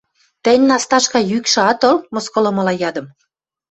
[0.43, 3.05] –Тӹнь, Насташка, йӱкшӹ ат ыл?– мыскылымыла ядым.